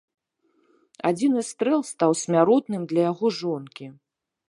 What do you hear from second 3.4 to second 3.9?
жонкі.